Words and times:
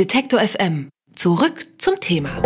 Detektor 0.00 0.40
FM. 0.40 0.88
Zurück 1.14 1.66
zum 1.76 2.00
Thema. 2.00 2.40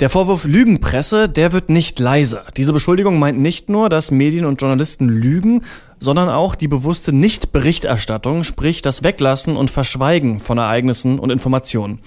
Der 0.00 0.08
Vorwurf 0.08 0.46
Lügenpresse, 0.46 1.28
der 1.28 1.52
wird 1.52 1.68
nicht 1.68 1.98
leiser. 1.98 2.44
Diese 2.56 2.72
Beschuldigung 2.72 3.18
meint 3.18 3.38
nicht 3.38 3.68
nur, 3.68 3.90
dass 3.90 4.10
Medien 4.10 4.46
und 4.46 4.58
Journalisten 4.58 5.10
lügen, 5.10 5.64
sondern 6.00 6.30
auch 6.30 6.54
die 6.54 6.66
bewusste 6.66 7.12
Nichtberichterstattung, 7.12 8.42
sprich 8.42 8.80
das 8.80 9.02
Weglassen 9.02 9.54
und 9.54 9.70
Verschweigen 9.70 10.40
von 10.40 10.56
Ereignissen 10.56 11.18
und 11.18 11.28
Informationen. 11.28 12.00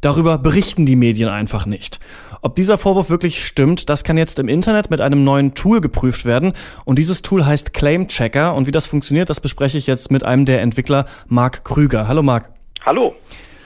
Darüber 0.00 0.38
berichten 0.38 0.86
die 0.86 0.96
Medien 0.96 1.28
einfach 1.28 1.66
nicht. 1.66 2.00
Ob 2.40 2.56
dieser 2.56 2.78
Vorwurf 2.78 3.10
wirklich 3.10 3.44
stimmt, 3.44 3.90
das 3.90 4.02
kann 4.02 4.16
jetzt 4.16 4.38
im 4.38 4.48
Internet 4.48 4.88
mit 4.88 5.02
einem 5.02 5.24
neuen 5.24 5.52
Tool 5.52 5.82
geprüft 5.82 6.24
werden. 6.24 6.54
Und 6.86 6.98
dieses 6.98 7.20
Tool 7.20 7.44
heißt 7.44 7.74
Claim 7.74 8.08
Checker. 8.08 8.54
Und 8.54 8.66
wie 8.66 8.72
das 8.72 8.86
funktioniert, 8.86 9.28
das 9.28 9.40
bespreche 9.40 9.76
ich 9.76 9.86
jetzt 9.86 10.10
mit 10.10 10.24
einem 10.24 10.46
der 10.46 10.62
Entwickler, 10.62 11.04
Marc 11.28 11.64
Krüger. 11.64 12.08
Hallo 12.08 12.22
Marc. 12.22 12.55
Hallo. 12.86 13.16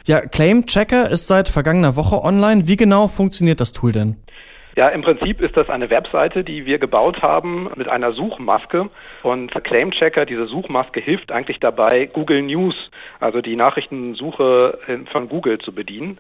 Ja, 0.07 0.23
Claim 0.23 0.65
Checker 0.65 1.11
ist 1.11 1.27
seit 1.27 1.51
vergangener 1.51 1.95
Woche 1.95 2.25
online. 2.25 2.67
Wie 2.67 2.79
genau 2.79 3.07
funktioniert 3.07 3.61
das 3.61 3.73
Tool 3.73 3.93
denn? 3.93 4.17
Ja, 4.77 4.89
im 4.89 5.03
Prinzip 5.03 5.43
ist 5.43 5.59
das 5.59 5.69
eine 5.69 5.91
Webseite, 5.91 6.43
die 6.43 6.65
wir 6.65 6.79
gebaut 6.79 7.21
haben 7.21 7.69
mit 7.77 7.87
einer 7.87 8.13
Suchmaske. 8.15 8.89
Und 9.23 9.53
Claim 9.63 9.91
Checker, 9.91 10.25
diese 10.25 10.47
Suchmaske, 10.47 11.01
hilft 11.01 11.33
eigentlich 11.33 11.61
dabei, 11.61 12.07
Google 12.07 12.41
News, 12.41 12.75
also 13.21 13.43
die 13.43 13.57
Nachrichtensuche 13.57 14.79
von 15.13 15.29
Google 15.29 15.59
zu 15.59 15.75
bedienen. 15.75 16.17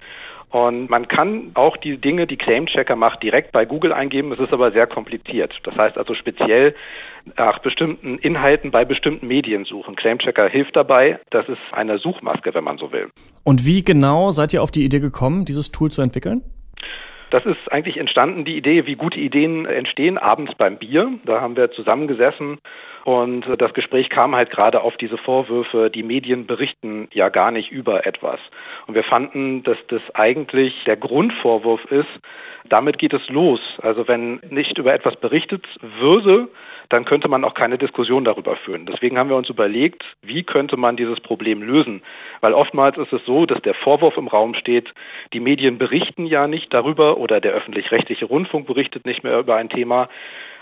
Und 0.51 0.91
man 0.91 1.07
kann 1.07 1.53
auch 1.55 1.77
die 1.77 1.97
Dinge, 1.97 2.27
die 2.27 2.37
Claim-Checker 2.37 2.97
macht, 2.97 3.23
direkt 3.23 3.53
bei 3.53 3.65
Google 3.65 3.93
eingeben. 3.93 4.33
Es 4.33 4.41
ist 4.41 4.53
aber 4.53 4.73
sehr 4.73 4.89
kompliziert. 4.89 5.55
Das 5.63 5.77
heißt 5.77 5.97
also 5.97 6.15
speziell 6.15 6.75
nach 7.37 7.61
bestimmten 7.61 8.19
Inhalten 8.19 8.73
bei 8.73 8.85
bestimmten 8.85 9.29
Medien 9.29 9.65
suchen. 9.65 9.95
Claim-Checker 9.95 10.49
hilft 10.49 10.75
dabei. 10.75 11.21
Das 11.31 11.49
ist 11.49 11.61
eine 11.71 11.99
Suchmaske, 11.99 12.53
wenn 12.53 12.65
man 12.65 12.79
so 12.79 12.91
will. 12.91 13.11
Und 13.45 13.65
wie 13.65 13.85
genau 13.85 14.33
seid 14.33 14.53
ihr 14.53 14.63
auf 14.63 14.73
die 14.73 14.85
Idee 14.85 15.01
gekommen, 15.01 15.45
dieses 15.45 15.71
Tool 15.71 15.93
zu 15.93 16.03
entwickeln? 16.03 16.43
Das 17.31 17.47
ist 17.47 17.71
eigentlich 17.71 17.97
entstanden, 17.97 18.45
die 18.45 18.57
Idee, 18.57 18.87
wie 18.87 18.97
gute 18.97 19.21
Ideen 19.21 19.65
entstehen, 19.65 20.19
abends 20.19 20.55
beim 20.57 20.79
Bier. 20.79 21.13
Da 21.25 21.41
haben 21.41 21.57
wir 21.57 21.71
zusammengesessen 21.71 22.59
und 23.05 23.47
das 23.59 23.73
Gespräch 23.73 24.11
kam 24.11 24.35
halt 24.35 24.51
gerade 24.51 24.83
auf 24.83 24.97
diese 24.97 25.17
Vorwürfe, 25.17 25.91
die 25.91 26.03
Medien 26.03 26.47
berichten 26.47 27.09
ja 27.13 27.29
gar 27.29 27.53
nicht 27.53 27.71
über 27.71 28.05
etwas. 28.05 28.41
Und 28.87 28.95
wir 28.95 29.05
fanden, 29.05 29.63
dass 29.63 29.79
das 29.89 30.03
eigentlich 30.15 30.75
der 30.87 30.97
Grundvorwurf 30.97 31.85
ist, 31.87 32.09
damit 32.69 32.99
geht 32.99 33.15
es 33.15 33.29
los. 33.29 33.61
Also 33.81 34.09
wenn 34.09 34.41
nicht 34.51 34.77
über 34.79 34.93
etwas 34.93 35.17
berichtet 35.17 35.65
würde, 35.81 36.49
dann 36.91 37.05
könnte 37.05 37.29
man 37.29 37.45
auch 37.45 37.55
keine 37.55 37.79
Diskussion 37.79 38.25
darüber 38.25 38.57
führen. 38.57 38.85
Deswegen 38.85 39.17
haben 39.17 39.31
wir 39.31 39.37
uns 39.37 39.49
überlegt, 39.49 40.05
wie 40.23 40.43
könnte 40.43 40.77
man 40.77 40.97
dieses 40.97 41.21
Problem 41.21 41.63
lösen. 41.63 42.03
Weil 42.41 42.53
oftmals 42.53 42.99
ist 42.99 43.13
es 43.13 43.25
so, 43.25 43.47
dass 43.47 43.63
der 43.63 43.75
Vorwurf 43.75 44.17
im 44.17 44.29
Raum 44.29 44.55
steht, 44.55 44.93
die 45.33 45.41
Medien 45.41 45.79
berichten 45.79 46.27
ja 46.27 46.49
nicht 46.49 46.75
darüber 46.75 47.17
oder 47.17 47.41
der 47.41 47.53
öffentlich-rechtliche 47.53 48.27
Rundfunk 48.27 48.67
berichtet 48.67 49.07
nicht 49.07 49.23
mehr 49.23 49.39
über 49.39 49.57
ein 49.57 49.69
Thema. 49.69 50.09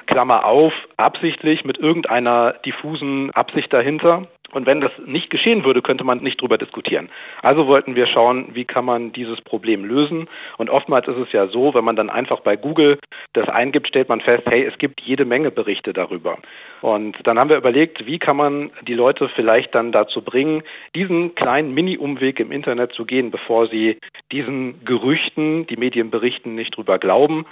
Klammer 0.08 0.46
auf, 0.46 0.72
absichtlich 0.96 1.64
mit 1.64 1.78
irgendeiner 1.78 2.54
diffusen 2.64 3.30
Absicht 3.32 3.72
dahinter. 3.72 4.26
Und 4.50 4.66
wenn 4.66 4.80
das 4.80 4.92
nicht 5.04 5.28
geschehen 5.28 5.64
würde, 5.66 5.82
könnte 5.82 6.04
man 6.04 6.20
nicht 6.20 6.40
darüber 6.40 6.56
diskutieren. 6.56 7.10
Also 7.42 7.66
wollten 7.66 7.94
wir 7.94 8.06
schauen, 8.06 8.48
wie 8.54 8.64
kann 8.64 8.86
man 8.86 9.12
dieses 9.12 9.42
Problem 9.42 9.84
lösen. 9.84 10.26
Und 10.56 10.70
oftmals 10.70 11.06
ist 11.06 11.18
es 11.18 11.32
ja 11.32 11.48
so, 11.48 11.74
wenn 11.74 11.84
man 11.84 11.96
dann 11.96 12.08
einfach 12.08 12.40
bei 12.40 12.56
Google 12.56 12.98
das 13.34 13.46
eingibt, 13.50 13.88
stellt 13.88 14.08
man 14.08 14.22
fest, 14.22 14.44
hey, 14.46 14.64
es 14.64 14.78
gibt 14.78 15.02
jede 15.02 15.26
Menge 15.26 15.50
Berichte 15.50 15.92
darüber. 15.92 16.38
Und 16.80 17.18
dann 17.24 17.38
haben 17.38 17.50
wir 17.50 17.58
überlegt, 17.58 18.06
wie 18.06 18.18
kann 18.18 18.38
man 18.38 18.70
die 18.86 18.94
Leute 18.94 19.28
vielleicht 19.28 19.74
dann 19.74 19.92
dazu 19.92 20.22
bringen, 20.22 20.62
diesen 20.94 21.34
kleinen 21.34 21.74
Mini-Umweg 21.74 22.40
im 22.40 22.50
Internet 22.50 22.92
zu 22.92 23.04
gehen, 23.04 23.30
bevor 23.30 23.68
sie 23.68 23.98
diesen 24.32 24.82
Gerüchten, 24.86 25.66
die 25.66 25.76
Medien 25.76 26.10
berichten, 26.10 26.54
nicht 26.54 26.74
drüber 26.74 26.98
glauben 26.98 27.44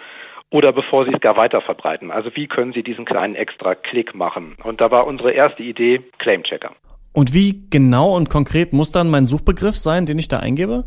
oder 0.51 0.73
bevor 0.73 1.05
sie 1.05 1.13
es 1.13 1.21
gar 1.21 1.37
weiter 1.37 1.61
verbreiten. 1.61 2.11
Also 2.11 2.31
wie 2.35 2.47
können 2.47 2.73
sie 2.73 2.83
diesen 2.83 3.05
kleinen 3.05 3.35
extra 3.35 3.75
Klick 3.75 4.15
machen? 4.15 4.57
Und 4.63 4.81
da 4.81 4.91
war 4.91 5.07
unsere 5.07 5.33
erste 5.33 5.63
Idee 5.63 6.03
Claim 6.19 6.43
Checker. 6.43 6.73
Und 7.13 7.33
wie 7.33 7.67
genau 7.71 8.15
und 8.15 8.29
konkret 8.29 8.73
muss 8.73 8.93
dann 8.93 9.11
mein 9.11 9.27
Suchbegriff 9.27 9.77
sein, 9.77 10.07
den 10.07 10.19
ich 10.19 10.29
da 10.29 10.39
eingebe? 10.39 10.85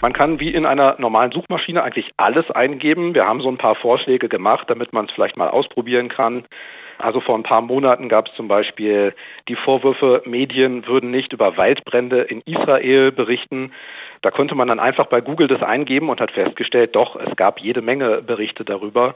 Man 0.00 0.12
kann 0.12 0.38
wie 0.38 0.52
in 0.52 0.66
einer 0.66 0.96
normalen 0.98 1.32
Suchmaschine 1.32 1.82
eigentlich 1.82 2.12
alles 2.16 2.50
eingeben. 2.50 3.14
Wir 3.14 3.26
haben 3.26 3.40
so 3.40 3.48
ein 3.48 3.58
paar 3.58 3.74
Vorschläge 3.74 4.28
gemacht, 4.28 4.68
damit 4.68 4.92
man 4.92 5.06
es 5.06 5.12
vielleicht 5.12 5.36
mal 5.36 5.48
ausprobieren 5.48 6.08
kann. 6.08 6.44
Also 6.98 7.20
vor 7.20 7.38
ein 7.38 7.44
paar 7.44 7.62
Monaten 7.62 8.08
gab 8.08 8.28
es 8.28 8.34
zum 8.34 8.48
Beispiel 8.48 9.14
die 9.46 9.54
Vorwürfe, 9.54 10.22
Medien 10.26 10.86
würden 10.86 11.10
nicht 11.10 11.32
über 11.32 11.56
Waldbrände 11.56 12.22
in 12.22 12.42
Israel 12.42 13.12
berichten. 13.12 13.72
Da 14.20 14.30
konnte 14.32 14.56
man 14.56 14.66
dann 14.66 14.80
einfach 14.80 15.06
bei 15.06 15.20
Google 15.20 15.46
das 15.46 15.62
eingeben 15.62 16.08
und 16.08 16.20
hat 16.20 16.32
festgestellt, 16.32 16.96
doch, 16.96 17.14
es 17.14 17.36
gab 17.36 17.60
jede 17.60 17.82
Menge 17.82 18.20
Berichte 18.20 18.64
darüber. 18.64 19.14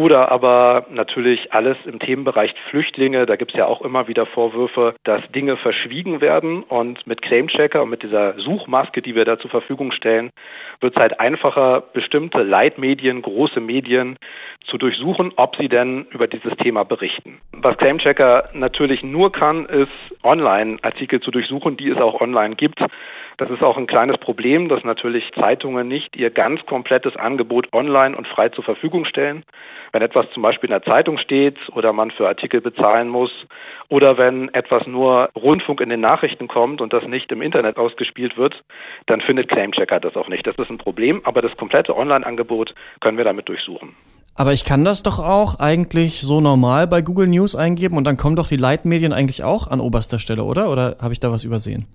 Oder 0.00 0.32
aber 0.32 0.86
natürlich 0.88 1.52
alles 1.52 1.76
im 1.84 1.98
Themenbereich 1.98 2.54
Flüchtlinge. 2.70 3.26
Da 3.26 3.36
gibt 3.36 3.52
es 3.52 3.58
ja 3.58 3.66
auch 3.66 3.82
immer 3.82 4.08
wieder 4.08 4.24
Vorwürfe, 4.24 4.94
dass 5.04 5.20
Dinge 5.30 5.58
verschwiegen 5.58 6.22
werden. 6.22 6.62
Und 6.62 7.06
mit 7.06 7.20
Claimchecker 7.20 7.82
und 7.82 7.90
mit 7.90 8.02
dieser 8.02 8.40
Suchmaske, 8.40 9.02
die 9.02 9.14
wir 9.14 9.26
da 9.26 9.38
zur 9.38 9.50
Verfügung 9.50 9.92
stellen, 9.92 10.30
wird 10.80 10.96
es 10.96 11.02
halt 11.02 11.20
einfacher, 11.20 11.82
bestimmte 11.82 12.42
Leitmedien, 12.42 13.20
große 13.20 13.60
Medien 13.60 14.16
zu 14.64 14.78
durchsuchen, 14.78 15.32
ob 15.36 15.56
sie 15.56 15.68
denn 15.68 16.06
über 16.12 16.28
dieses 16.28 16.56
Thema 16.56 16.84
berichten. 16.84 17.38
Was 17.52 17.76
Claimchecker 17.76 18.48
natürlich 18.54 19.02
nur 19.02 19.30
kann, 19.30 19.66
ist 19.66 19.92
Online-Artikel 20.22 21.20
zu 21.20 21.30
durchsuchen, 21.30 21.76
die 21.76 21.90
es 21.90 21.98
auch 21.98 22.22
online 22.22 22.56
gibt. 22.56 22.80
Das 23.40 23.48
ist 23.48 23.62
auch 23.62 23.78
ein 23.78 23.86
kleines 23.86 24.18
Problem, 24.18 24.68
dass 24.68 24.84
natürlich 24.84 25.32
Zeitungen 25.32 25.88
nicht 25.88 26.14
ihr 26.14 26.30
ganz 26.30 26.64
komplettes 26.66 27.16
Angebot 27.16 27.68
online 27.72 28.14
und 28.14 28.28
frei 28.28 28.50
zur 28.50 28.64
Verfügung 28.64 29.06
stellen. 29.06 29.44
Wenn 29.92 30.02
etwas 30.02 30.26
zum 30.32 30.42
Beispiel 30.42 30.68
in 30.68 30.72
der 30.72 30.82
Zeitung 30.82 31.18
steht 31.18 31.56
oder 31.74 31.92
man 31.92 32.10
für 32.10 32.28
Artikel 32.28 32.60
bezahlen 32.60 33.08
muss 33.08 33.30
oder 33.88 34.18
wenn 34.18 34.52
etwas 34.54 34.86
nur 34.86 35.30
Rundfunk 35.34 35.80
in 35.80 35.88
den 35.88 36.00
Nachrichten 36.00 36.48
kommt 36.48 36.80
und 36.80 36.92
das 36.92 37.04
nicht 37.06 37.32
im 37.32 37.42
Internet 37.42 37.76
ausgespielt 37.76 38.36
wird, 38.36 38.62
dann 39.06 39.20
findet 39.20 39.48
Claimchecker 39.48 40.00
das 40.00 40.16
auch 40.16 40.28
nicht. 40.28 40.46
Das 40.46 40.56
ist 40.56 40.70
ein 40.70 40.78
Problem, 40.78 41.20
aber 41.24 41.42
das 41.42 41.56
komplette 41.56 41.96
Online-Angebot 41.96 42.74
können 43.00 43.18
wir 43.18 43.24
damit 43.24 43.48
durchsuchen. 43.48 43.96
Aber 44.36 44.52
ich 44.52 44.64
kann 44.64 44.84
das 44.84 45.02
doch 45.02 45.18
auch 45.18 45.58
eigentlich 45.58 46.20
so 46.20 46.40
normal 46.40 46.86
bei 46.86 47.02
Google 47.02 47.26
News 47.26 47.56
eingeben 47.56 47.96
und 47.96 48.04
dann 48.04 48.16
kommen 48.16 48.36
doch 48.36 48.48
die 48.48 48.56
Leitmedien 48.56 49.12
eigentlich 49.12 49.42
auch 49.42 49.68
an 49.68 49.80
oberster 49.80 50.18
Stelle, 50.18 50.44
oder? 50.44 50.70
Oder 50.70 50.96
habe 51.02 51.12
ich 51.12 51.20
da 51.20 51.32
was 51.32 51.44
übersehen? 51.44 51.86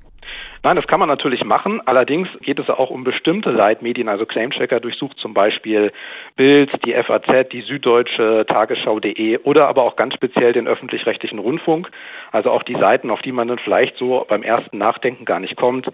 Nein, 0.66 0.78
das 0.78 0.88
kann 0.88 1.00
man 1.00 1.08
natürlich 1.08 1.46
machen. 1.46 1.80
Allerdings 1.86 2.28
geht 2.42 2.58
es 2.58 2.72
auch 2.72 2.90
um 2.90 3.04
bestimmte 3.04 3.52
Leitmedien. 3.52 4.10
Also 4.10 4.26
Claimchecker 4.26 4.80
durchsucht 4.80 5.20
zum 5.20 5.36
Beispiel 5.36 5.92
Bild, 6.36 6.72
die 6.84 6.94
FAZ, 6.96 7.50
die 7.52 7.62
Süddeutsche, 7.62 8.48
Tagesschau.de 8.48 9.38
oder 9.44 9.68
aber 9.68 9.84
auch 9.84 9.96
ganz 9.96 10.16
speziell 10.16 10.54
den 10.54 10.68
öffentlich-rechtlichen 10.68 11.38
Rundfunk. 11.38 11.92
Also 12.32 12.50
auch 12.50 12.64
die 12.64 12.74
Seiten, 12.74 13.12
auf 13.12 13.22
die 13.22 13.32
man 13.32 13.48
dann 13.48 13.60
vielleicht 13.60 13.96
so 13.98 14.26
beim 14.28 14.42
ersten 14.42 14.80
Nachdenken 14.80 15.24
gar 15.24 15.40
nicht 15.40 15.56
kommt. 15.56 15.86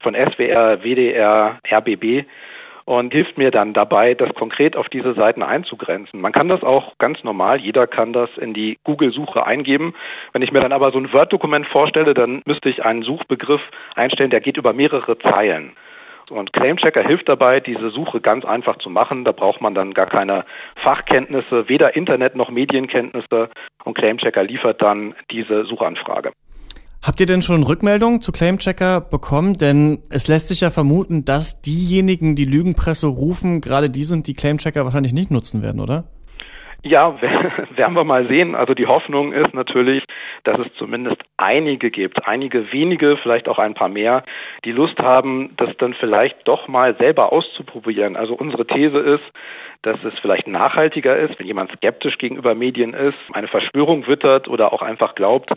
Von 0.00 0.16
SWR, 0.16 0.82
WDR, 0.82 1.60
RBB 1.70 2.26
und 2.86 3.12
hilft 3.12 3.36
mir 3.36 3.50
dann 3.50 3.74
dabei, 3.74 4.14
das 4.14 4.32
konkret 4.34 4.76
auf 4.76 4.88
diese 4.88 5.14
Seiten 5.14 5.42
einzugrenzen. 5.42 6.20
Man 6.20 6.32
kann 6.32 6.48
das 6.48 6.62
auch 6.62 6.96
ganz 6.98 7.22
normal, 7.24 7.60
jeder 7.60 7.86
kann 7.86 8.12
das 8.12 8.30
in 8.38 8.54
die 8.54 8.78
Google-Suche 8.84 9.44
eingeben. 9.44 9.92
Wenn 10.32 10.42
ich 10.42 10.52
mir 10.52 10.60
dann 10.60 10.72
aber 10.72 10.92
so 10.92 10.98
ein 10.98 11.12
Word-Dokument 11.12 11.66
vorstelle, 11.66 12.14
dann 12.14 12.42
müsste 12.46 12.70
ich 12.70 12.84
einen 12.84 13.02
Suchbegriff 13.02 13.60
einstellen, 13.96 14.30
der 14.30 14.40
geht 14.40 14.56
über 14.56 14.72
mehrere 14.72 15.18
Zeilen. 15.18 15.72
Und 16.30 16.52
Claimchecker 16.52 17.02
hilft 17.02 17.28
dabei, 17.28 17.60
diese 17.60 17.90
Suche 17.90 18.20
ganz 18.20 18.44
einfach 18.44 18.78
zu 18.78 18.90
machen. 18.90 19.24
Da 19.24 19.32
braucht 19.32 19.60
man 19.60 19.74
dann 19.74 19.94
gar 19.94 20.06
keine 20.06 20.44
Fachkenntnisse, 20.82 21.68
weder 21.68 21.94
Internet 21.94 22.34
noch 22.34 22.50
Medienkenntnisse. 22.50 23.50
Und 23.84 23.94
Claimchecker 23.94 24.42
liefert 24.42 24.82
dann 24.82 25.14
diese 25.30 25.64
Suchanfrage. 25.64 26.32
Habt 27.06 27.20
ihr 27.20 27.26
denn 27.26 27.40
schon 27.40 27.62
Rückmeldungen 27.62 28.20
zu 28.20 28.32
Claimchecker 28.32 29.00
bekommen? 29.00 29.56
Denn 29.56 30.02
es 30.10 30.26
lässt 30.26 30.48
sich 30.48 30.62
ja 30.62 30.70
vermuten, 30.70 31.24
dass 31.24 31.62
diejenigen, 31.62 32.34
die 32.34 32.44
Lügenpresse 32.44 33.06
rufen, 33.06 33.60
gerade 33.60 33.90
die 33.90 34.02
sind, 34.02 34.26
die 34.26 34.34
Claimchecker 34.34 34.84
wahrscheinlich 34.84 35.12
nicht 35.12 35.30
nutzen 35.30 35.62
werden, 35.62 35.80
oder? 35.80 36.02
Ja, 36.82 37.16
werden 37.76 37.94
wir 37.94 38.02
mal 38.02 38.26
sehen. 38.26 38.56
Also 38.56 38.74
die 38.74 38.88
Hoffnung 38.88 39.32
ist 39.32 39.54
natürlich, 39.54 40.02
dass 40.42 40.58
es 40.58 40.66
zumindest 40.78 41.18
einige 41.36 41.92
gibt, 41.92 42.26
einige 42.26 42.72
wenige, 42.72 43.16
vielleicht 43.18 43.48
auch 43.48 43.60
ein 43.60 43.74
paar 43.74 43.88
mehr, 43.88 44.24
die 44.64 44.72
Lust 44.72 44.98
haben, 44.98 45.54
das 45.58 45.76
dann 45.78 45.94
vielleicht 45.94 46.48
doch 46.48 46.66
mal 46.66 46.96
selber 46.98 47.32
auszuprobieren. 47.32 48.16
Also 48.16 48.34
unsere 48.34 48.66
These 48.66 48.98
ist, 48.98 49.24
dass 49.82 50.02
es 50.02 50.18
vielleicht 50.20 50.48
nachhaltiger 50.48 51.16
ist, 51.16 51.38
wenn 51.38 51.46
jemand 51.46 51.70
skeptisch 51.70 52.18
gegenüber 52.18 52.56
Medien 52.56 52.94
ist, 52.94 53.18
eine 53.32 53.46
Verschwörung 53.46 54.08
wittert 54.08 54.48
oder 54.48 54.72
auch 54.72 54.82
einfach 54.82 55.14
glaubt, 55.14 55.52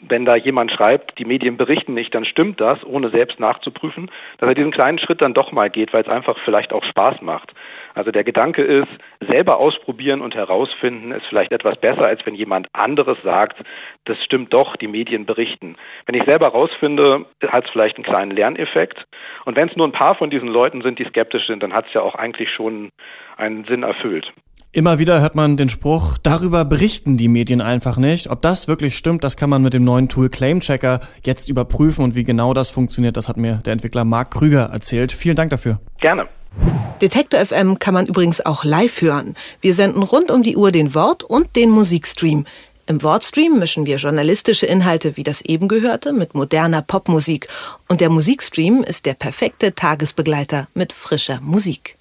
wenn 0.00 0.24
da 0.24 0.36
jemand 0.36 0.72
schreibt, 0.72 1.18
die 1.18 1.24
Medien 1.24 1.56
berichten 1.56 1.94
nicht, 1.94 2.14
dann 2.14 2.24
stimmt 2.24 2.60
das, 2.60 2.84
ohne 2.84 3.10
selbst 3.10 3.40
nachzuprüfen, 3.40 4.10
dass 4.38 4.48
er 4.48 4.54
diesen 4.54 4.70
kleinen 4.70 4.98
Schritt 4.98 5.22
dann 5.22 5.34
doch 5.34 5.52
mal 5.52 5.70
geht, 5.70 5.92
weil 5.92 6.02
es 6.02 6.08
einfach 6.08 6.38
vielleicht 6.44 6.72
auch 6.72 6.84
Spaß 6.84 7.22
macht. 7.22 7.52
Also 7.94 8.12
der 8.12 8.24
Gedanke 8.24 8.62
ist, 8.62 8.88
selber 9.20 9.58
ausprobieren 9.58 10.20
und 10.20 10.34
herausfinden 10.34 11.10
ist 11.10 11.26
vielleicht 11.26 11.52
etwas 11.52 11.76
besser, 11.78 12.06
als 12.06 12.24
wenn 12.26 12.34
jemand 12.34 12.68
anderes 12.72 13.18
sagt, 13.24 13.62
das 14.04 14.22
stimmt 14.22 14.52
doch, 14.52 14.76
die 14.76 14.86
Medien 14.86 15.26
berichten. 15.26 15.76
Wenn 16.06 16.14
ich 16.14 16.24
selber 16.24 16.46
herausfinde, 16.46 17.26
hat 17.48 17.64
es 17.64 17.70
vielleicht 17.70 17.96
einen 17.96 18.04
kleinen 18.04 18.30
Lerneffekt. 18.30 19.06
Und 19.44 19.56
wenn 19.56 19.68
es 19.68 19.76
nur 19.76 19.86
ein 19.86 19.92
paar 19.92 20.14
von 20.14 20.30
diesen 20.30 20.48
Leuten 20.48 20.82
sind, 20.82 20.98
die 20.98 21.04
skeptisch 21.04 21.46
sind, 21.46 21.62
dann 21.62 21.72
hat 21.72 21.86
es 21.88 21.94
ja 21.94 22.02
auch 22.02 22.14
eigentlich 22.14 22.50
schon 22.50 22.90
einen 23.36 23.64
Sinn 23.64 23.82
erfüllt. 23.82 24.32
Immer 24.70 24.98
wieder 24.98 25.22
hört 25.22 25.34
man 25.34 25.56
den 25.56 25.70
Spruch, 25.70 26.18
darüber 26.22 26.66
berichten 26.66 27.16
die 27.16 27.28
Medien 27.28 27.62
einfach 27.62 27.96
nicht. 27.96 28.28
Ob 28.28 28.42
das 28.42 28.68
wirklich 28.68 28.98
stimmt, 28.98 29.24
das 29.24 29.38
kann 29.38 29.48
man 29.48 29.62
mit 29.62 29.72
dem 29.72 29.82
neuen 29.82 30.10
Tool 30.10 30.28
Claim 30.28 30.60
Checker 30.60 31.00
jetzt 31.24 31.48
überprüfen 31.48 32.04
und 32.04 32.14
wie 32.14 32.24
genau 32.24 32.52
das 32.52 32.68
funktioniert, 32.68 33.16
das 33.16 33.28
hat 33.28 33.38
mir 33.38 33.62
der 33.64 33.72
Entwickler 33.72 34.04
Marc 34.04 34.32
Krüger 34.32 34.68
erzählt. 34.70 35.10
Vielen 35.10 35.36
Dank 35.36 35.48
dafür. 35.50 35.80
Gerne. 36.00 36.28
Detektor 37.00 37.40
FM 37.40 37.78
kann 37.78 37.94
man 37.94 38.06
übrigens 38.06 38.44
auch 38.44 38.62
live 38.62 39.00
hören. 39.00 39.36
Wir 39.62 39.72
senden 39.72 40.02
rund 40.02 40.30
um 40.30 40.42
die 40.42 40.56
Uhr 40.56 40.70
den 40.70 40.94
Wort- 40.94 41.24
und 41.24 41.56
den 41.56 41.70
Musikstream. 41.70 42.44
Im 42.86 43.02
Wortstream 43.02 43.58
mischen 43.58 43.86
wir 43.86 43.96
journalistische 43.96 44.66
Inhalte 44.66 45.16
wie 45.16 45.22
das 45.22 45.40
eben 45.40 45.68
gehörte 45.68 46.12
mit 46.12 46.34
moderner 46.34 46.82
Popmusik. 46.82 47.48
Und 47.88 48.02
der 48.02 48.10
Musikstream 48.10 48.82
ist 48.82 49.06
der 49.06 49.14
perfekte 49.14 49.74
Tagesbegleiter 49.74 50.68
mit 50.74 50.92
frischer 50.92 51.40
Musik. 51.40 51.98